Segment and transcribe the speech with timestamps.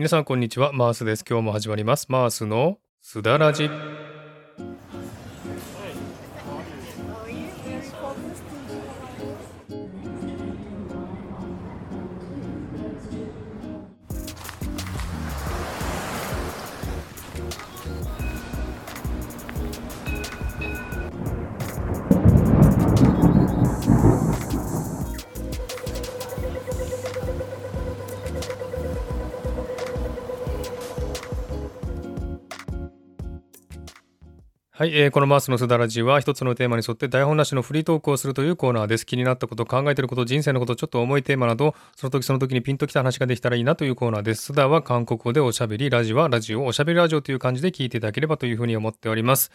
[0.00, 0.72] 皆さんこんにちは。
[0.72, 1.26] マースです。
[1.28, 2.06] 今日も始まります。
[2.08, 3.68] マースのすだらじ。
[34.80, 39.04] はい、えー、このマースのすだらじは一つのテーマに沿って台本なしのフリートークをするというコーナーです。
[39.04, 44.42] 気になったこと、考えてること、人生のこと、ちょっと重いテーマなど、その時その時にピンときた話ができたらいいなというコーナーです。
[44.44, 49.50] すだは韓国語でおしゃべり、ラジはラジオ、おしゃべりラジオという感じで聞いていただければというふうに思っております。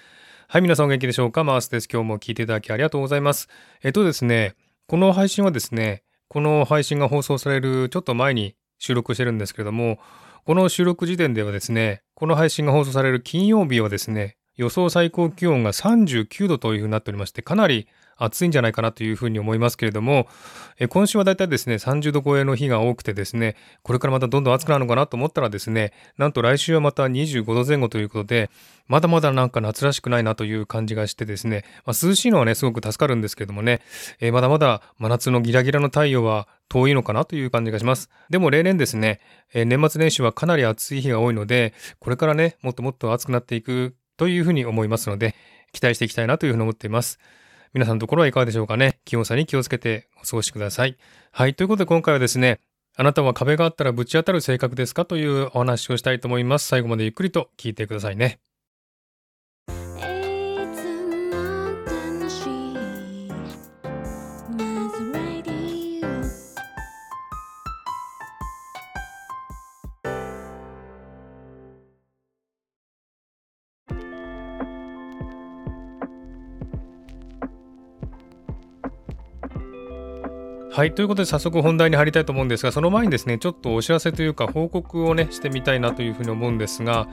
[0.47, 1.43] はい、皆さんお元気でしょうか？
[1.43, 1.87] マースです。
[1.91, 3.49] 今日も聞いていただきありがとうございます。
[3.81, 4.53] えっとですね、
[4.85, 9.97] この配信はですね、この配信が放送されるちょっと前に収録してるんですけれども、
[10.45, 20.27] この収録時点ではですね、この配信が放送される金曜日はですね、予想最高気温が39度というふうになっておりまして、かなり暑いんじゃないかなというふうに思いますけれども、
[20.79, 28.49] え今週はだいたいですね、30度超えの日が多くてですね、これからまたどんどん暑くなるのかなと思ったらですね、なんと来週はまた25度前後ということで、
[28.87, 33.81] まだまだなんか夏らしくないなという感じがしてですね、まあ、涼しいのはね、すごく助かるんですけどもね、
[34.21, 38.09] え、まだまだ真夏のギラギラの太陽は遠いのかなという感じがします。
[38.29, 39.19] でも例年ですね、
[39.53, 45.35] え、年末年始はかなり暑い日が多いので、これからね、もっともっと暑くなっていくというふうに思いますので、
[45.71, 47.19] 期待していきたいなというふうに思っています。
[47.73, 48.99] 皆さんのところはいかがでしょうかね？
[49.03, 50.97] 気温差に気をつけてお過ごしください。
[51.31, 51.55] はい。
[51.55, 52.59] ということで今回はですね、
[52.95, 55.03] あなたは壁があったらぶち当たる性格ですか？
[55.03, 56.67] というお話をしたいと思います。
[56.67, 58.39] 最後までゆっくりと聞いてくださいね。
[80.75, 80.93] はい。
[80.93, 87.07] ということで早速本題に入りたいと思うんですが、その前にですね、ちょっとお知らせというか報告をね、してみたいなというふうに思うんですが、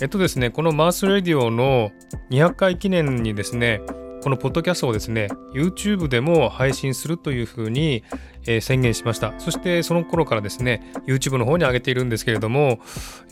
[0.00, 1.90] えっとですね、このマースレディオの
[2.30, 3.82] 200回記念にですね、
[4.22, 8.04] このポッドキャストをですね、YouTube でも配信するというふうに、
[8.46, 9.34] え、宣言しました。
[9.38, 12.80] そしてその頃からですね、YouTube の方に上げているんですけれども、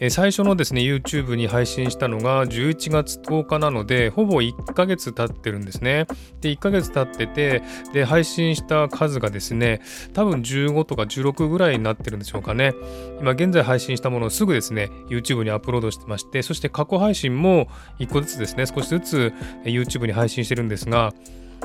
[0.00, 6.06] え、最初のですね、YouTube に配信したのが11月10日なので、ほぼ1ヶ月経ってるんですね。
[6.40, 9.80] で、1ヶ月経ってて、で、配信した数がですね、
[10.12, 12.74] 多分15とか16ぐらいになってるんでしょうかね。
[13.20, 19.32] 今現在配信したものをすぐですね、YouTube にアップロードしてまして、そして過去配信も1個ずつですね、少しずつ
[19.64, 21.12] YouTube に配信してるんですが、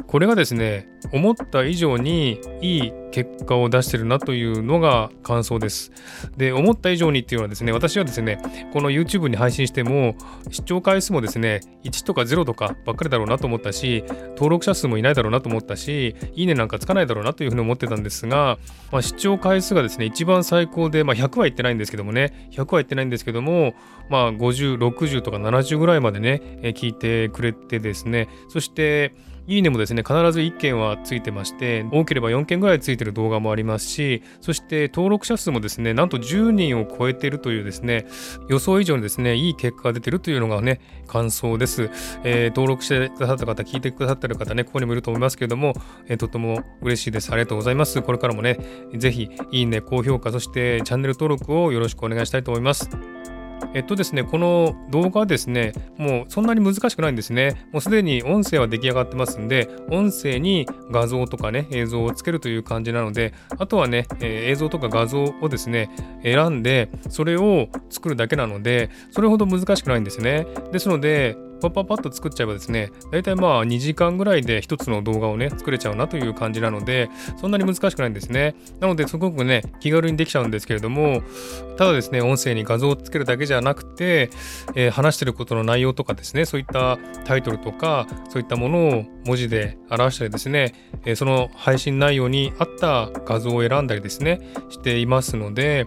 [0.08, 5.91] これがですね思った以上にいい結果を出してるなというのが感想です。
[6.35, 8.41] で思った以上にっていうのはですね私はですね
[8.74, 10.16] この YouTube に配信しても
[10.50, 18.57] 視聴回数もですね1とか0とかばっかりだろうなと思ったし登録者数もいないだろうなと思ったしいいねなんかつかないだろうなというふうに思ってたんですが、
[18.91, 23.75] まあ、視聴回数がですね一番最高で、まあ、100はいってないんですけどもね100はいってないんですけども
[24.09, 26.41] まあ50、60とか70ぐらいまでね
[26.75, 29.13] 聞いてくれてですねそして
[29.45, 38.06] いいねもですね、必ず1件はついてまして、多ければ4件ぐらいついてる動画もありますし、そして登録者数もですね、なんと10人を超えているというですね、
[38.50, 41.90] 予想以上にですね、いい結果が出てるというのがね、感想です。
[42.24, 45.74] えー、登録してくださった方、聞いてくださってる方ね、ここにもいると思いますけれども、
[46.08, 47.31] えー、とても嬉しいです。
[47.31, 48.02] ありがとうございます。
[48.02, 48.58] これからもね、
[48.96, 52.90] ぜひ、いいね、高評価、そしてチャンネル登録をよろしくお願いしたいと思います。
[53.73, 57.67] えっとですね、この動画はですね、もうそんなに難しくないんですね。
[57.72, 65.89] もうすでに音声は出来上がってますんで、音声に画像とかね、映像をつけるという感じなので、あとはね、えー、映像とか画像をですね、
[66.23, 70.45] 選んで、それを作るだけなので、それほど難しくないんですね。
[70.72, 78.56] ですので、パッパッパッと作っちゃえばですね、大体まあ2時間ぐらいで1つの動画をね、作れちゃうなという感じなので、そんなに難しくないんですね。
[78.79, 81.22] なので、すごくね、気軽にできちゃうんですけれども、
[81.78, 84.30] ただですね、音声に画像をつけるだけじゃなくて、
[84.75, 90.74] えー、話してることの内容とかですね、そういったタイトルとか、そういったものを文字で表したりですね、
[91.06, 95.86] えー、その配信内容に合った画像を選んだりですね、していますので、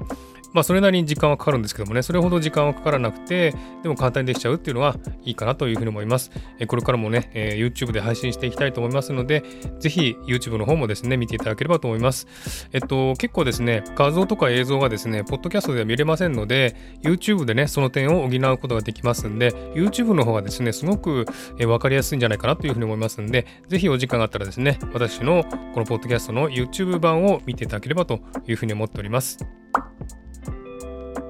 [0.56, 6.30] まあ、それなりに時間はかかるんですけどもね、それほど時間はかからなくて、でも簡単にできちゃうっていうのはいいかなというふうに思います。
[6.58, 9.44] えこれからもね、え YouTube で配信していきたいと思いますので、
[9.80, 12.26] ぜひ YouTube の方もですね、見ていただければと思います。
[12.72, 21.26] えっと、結構ですね、画像とか映像がですね、ポッドキャストでは見れませんので、YouTube でね、その点を補うことができますんで、YouTube の方がですね、すごく
[21.58, 25.44] 分かりやすいんじゃないかなというふうに思いますんで、ぜひお時間があったらですね、私の
[25.74, 29.65] このポッドキャストの YouTube 版を見ていただければというふうに思っております。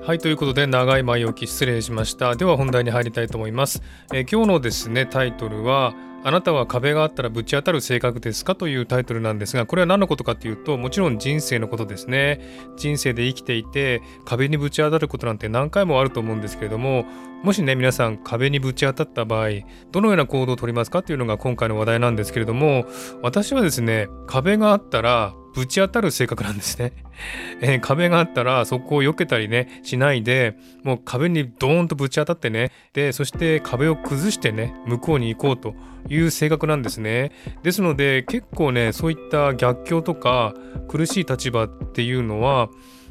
[0.06, 3.82] はいということで長い前置き失礼しましたでは本題に入りたいと思います、
[4.14, 12.40] えー、今日のですねタイトルはあなたは壁があったらぶち当たる性格ですかというタイトルなんですが、これは何のことかというと、もちろん人生のことですね。
[12.76, 17.04] 人生で生きていて、壁にぶち当たることなんて何回もあると思うんですけれども、
[17.44, 19.50] もしね、皆さん壁にぶち当たった場合、
[19.92, 22.86] どのような行動をとりますかというのが今回の話題なんですけれども、
[23.22, 26.92] 私はですね、壁があったら、ぶち当たる性格なんですね。
[27.62, 30.54] えー、壁があったらそこを避けたりねしないで
[30.84, 35.74] もう壁にドーンとぶち当たってねでそして壁を崩してね向こうに行こうと
[36.10, 37.32] いう性格なんですね。
[37.62, 40.52] ですので結構ねそういった逆境とか
[40.88, 42.68] 苦しい立場っていうのは、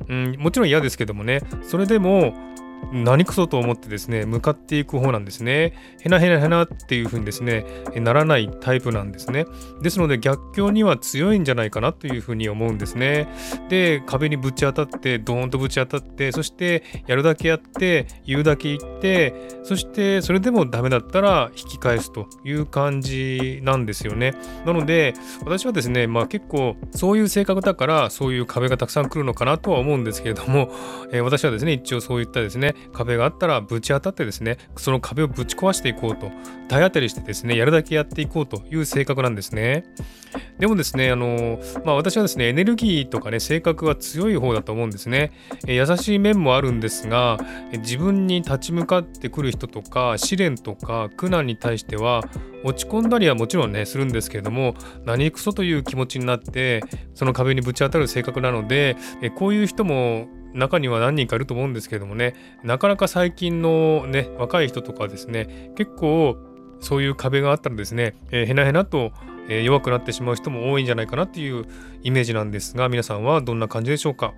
[0.07, 2.35] うん、もちろん嫌ですけどもねそれでも
[2.91, 5.73] 何くそと思ってですね向かっていく方なんですね。
[6.01, 9.45] へなへなへなっていう風にですねならないタイプなんですね。
[9.81, 13.27] ですので逆境には強いんじゃないかなという風に思うんですね。
[13.69, 19.33] で壁にぶち当たってドーンとぶち当たってそしてやるだけやって言うだけ言って
[19.63, 24.35] そしてそれでもダメだったら引き返すという感じなんですよね。
[24.65, 25.13] なので
[25.43, 30.71] 私はですねまあ結構そういう性格だからそういう壁がたくさん来るのかなとは思うんですけれども、
[31.11, 36.31] えー、私はですね一応そういったですねね壁があったらぶち当たってですねその壁をぶち壊していこうと
[36.67, 39.83] 体当たりしてですねやるだけやっていこうという性格なんですね。
[40.59, 45.31] でもですねあのまあ私はですねエネルギーとかね性格は強い方だと思うんですね。
[45.67, 47.37] 優しい面もあるんですが
[47.71, 52.21] 自分に立ち向かってくる人とか試練とか苦難に対しては
[52.63, 54.73] 落ち込んだりはもちろんねするんですけれども
[55.05, 56.81] 何クソという気持ちになって
[57.13, 58.97] その壁にぶち当たる性格なので
[59.35, 66.37] こういう人も中には何人かいると思うんですけどもねなかなか最近のね若い人とかですね結構
[66.79, 69.11] そういう壁があったらですね、えー、へなへなと、
[69.49, 71.65] えー、弱くなってしまう人も多いんじゃないかなっていう
[72.03, 74.33] イメージなんですが皆さんはどんな感じでしょうか？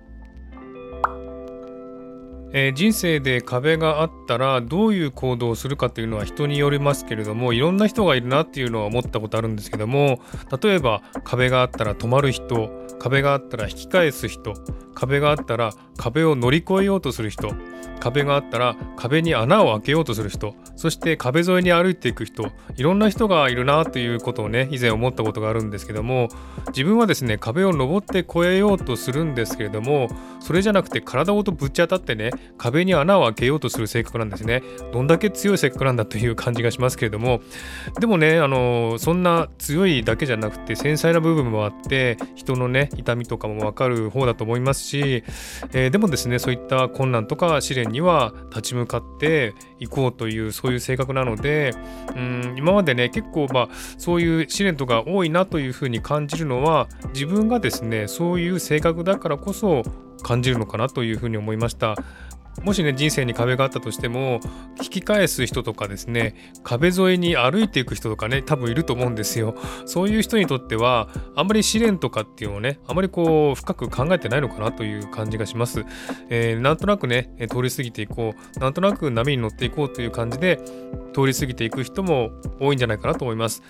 [2.50, 10.22] えー、人生で壁があったらどういう行動をするかというのは人によりますけれどもいろんな人がいるなっていうのは思ったことあるんですけども
[10.62, 14.54] 例えば壁があったら止まる人壁があったら引き返す人
[14.94, 17.50] 壁があったら壁を乗り越えようとする人
[17.98, 26.28] 壁があったら壁に穴を開けようとする人そして壁沿いに歩いていく人いろんな人がいるなということをね以前思ったことがあるんですけども
[26.68, 30.08] 自分はですね壁を登って越えようとするんですけれども
[30.40, 34.62] それじゃなくて体ごとぶち当たってね壁に穴を開けようとする性格なんですね。
[34.92, 37.40] どんだけ強い性格なんだという感じがしますけれども
[38.00, 45.24] でもねあのそんな強いだけじゃなくて繊細な部分もあって人のね痛みとかもわかる方だと思いますし、
[45.72, 51.74] えー、でもですねそういった困難とか試練には立ち向かっていこうというそういう性格なので
[52.14, 53.68] うん今までね結構まあ
[53.98, 59.82] そういう試練とか多いなというふうに感じるのは自分がですねそういう性格だからこそ
[60.22, 61.94] 感じるのかなというふうに思いました。
[62.62, 64.40] もしね人生に壁があったとしても
[64.80, 69.54] 引き返す人とかですね壁沿いに歩いていく人とかね多分いると思うんですよ。
[69.86, 75.84] そういう人にとってはあんまり試練とかっていうのをねあまりこう深く考えてないのかなという感じがします、
[76.28, 80.58] えー、なんとなくね通り過ぎていこうなんとなく波に乗っていこうという感じで
[81.12, 83.62] 通り過ぎていく人も多いんじゃないかなと思います。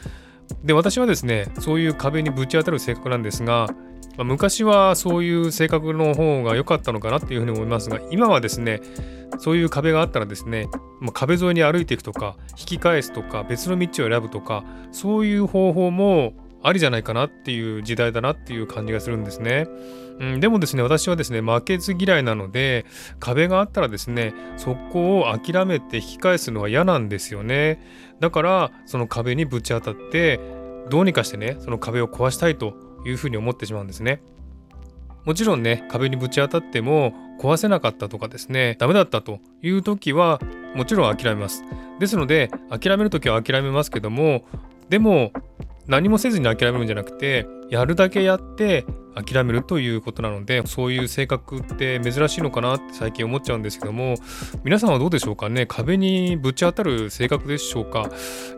[0.64, 3.69] で私はですねそういう壁にぶち当たる性格なんですが
[4.18, 8.80] まあ、昔はそういう性格の方が良かったのかなっていうふうに思いますが今はですね
[9.38, 10.66] そういう壁があったらですね、
[11.00, 16.34] まあ、壁沿いに歩いていくとか引き返すとか別の道を選ぶとかそういう方法も
[16.64, 19.68] ありじゃないかなっていう時代だなっていう感じがするんですね。
[20.18, 22.87] うん、でもですね私はですね負けず嫌いなので
[23.20, 27.80] 壁があったらですねそこを諦めて引き返すのは嫌なんですよね。
[28.18, 30.40] だからその壁にぶち当たって
[30.90, 34.23] どうにかしてねその壁を壊したいというふうに思ってしまうんですね。
[35.25, 40.40] もちろんね壁にぶち当たっても壊せなかったとかですねダメだったという時は
[40.75, 41.64] もちろん諦めます。
[41.99, 44.45] ですので諦める時は諦めますけども
[44.88, 45.33] でも
[45.87, 54.14] 何もせずに諦めるんじゃなくてやるだけやって諦めるということなのでそういう性格って珍しいのかなって最近思っちゃうんですけども
[54.64, 55.67] 皆さんはどうでしょうかね？
[55.67, 58.11] 壁にぶち当たる性格でしょうか、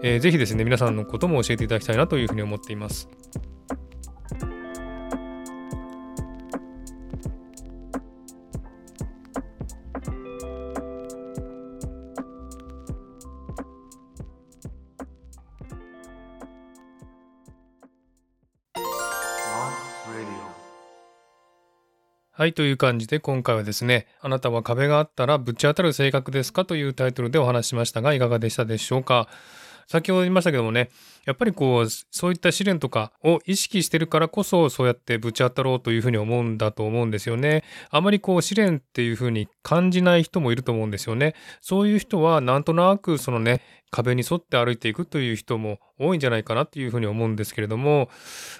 [0.02, 3.08] えー、ぜですね皆さんのことも教えていただきたいなというふうに思っています。
[22.40, 29.28] はい、という感じで今回はですね、あなたは壁があったらぶち当たる性格ですかというタイトルでお話ししましたが、いかがでしたでしょうか？
[29.88, 30.88] 先ほど言いましたけどもね、
[31.26, 37.62] やっぱりこう、そういった試練とかを意識してるからこそ、そうやってぶち当たろうというふうに思うんだと思うんですよね。
[37.90, 41.34] あまりこう、試練っていうふうに感じない人もいると思うんですよね。
[41.60, 48.08] そういう人は、なんとなくそのね、壁に沿って歩いていくという人も多いんじゃないかなというふうに思うんですけれども、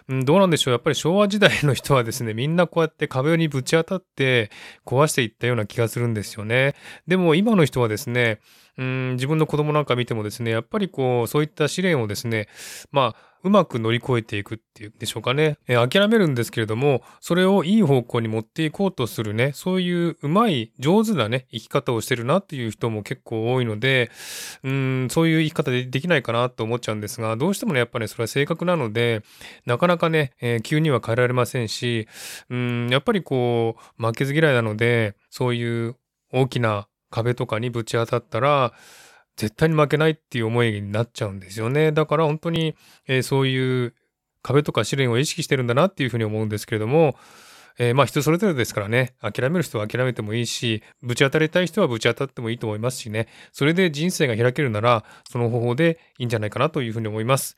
[0.09, 0.73] うん、どうなんでしょう。
[0.73, 4.51] やっぱり昭和時代の人はですね、みんなこうやって壁にぶち当たって
[4.85, 6.75] 壊していったような気がするんですよね。
[7.07, 8.41] でも今の人はですね、
[8.77, 12.49] うん、自分の子供なんか見てもですね、やっぱりこう、そういった試練をですね、
[12.91, 15.57] まあ、うまく乗り越えていくっていうんでしょうかね。
[15.67, 24.11] え諦めるんですけれども、それをいい方向に持っていこうとするね、そういううまい、上手なね、生き方をしてるなっていう人も結構多いので、
[24.63, 29.23] うん、そういう生き方でできないかなと思っちゃうんですが、どうしてもね、やっぱり、ね、それは性格なので、
[29.67, 32.09] なかなかね、えー、急には変えられませんし、
[32.51, 35.97] うん、やっぱりこう、負けず嫌いなので、そういう
[36.33, 38.73] 大きな壁とかにぶち当たったら、
[39.41, 41.93] 絶対に負けないっていう思いになっちゃうんですよね。
[41.93, 43.95] だから本当に、えー、そういう
[44.43, 47.17] 壁とか試練を意識してるんだなっていうふうに思うんですけれども、
[47.79, 57.57] えー、まあ人それぞれですからね、諦める人は諦めてもいいし、ぶち当たりたい人はぶち当たってもいいと思いますしね、それで人生が開けるなら、その方法でいいんじゃないかなというふうに思います。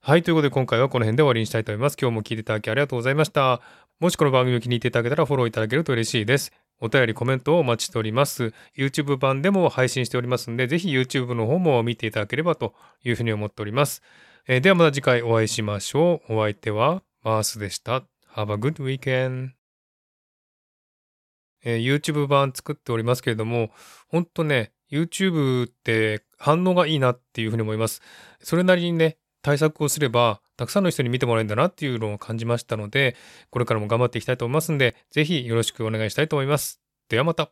[0.00, 1.96] はい、ということで今回はこの辺で終わりにしたいと思います。
[2.00, 3.60] 今日も聞いていただきありがとうございました。
[3.98, 6.65] もしこの番組を気に入っていただけたらフォローいただけると嬉しいです。
[6.80, 8.52] お便り、コメントをお待ちしております。
[8.76, 14.02] YouTube 版でも配信しておりますので、ぜひ YouTube の方も見ていただければというふうに思っております。
[14.46, 16.34] えー、ではまた次回お会いしましょう。
[16.34, 18.04] お相手はマースでした。
[18.34, 19.50] Have a good weekend.
[21.64, 23.70] えー、YouTube 版作っておりますけれども、
[24.08, 28.02] ほんとね、YouTube って反応がいいなっていうふうに思います。
[28.40, 33.16] それなりにね、対策をすれば、たくさんの人に見てもらえるんだなっていうのを感じましたので、
[33.50, 36.80] これからも頑張っていきたいと思いますんで、ぜひよろしくお願いしたいと思います。
[37.08, 37.44] ではまた。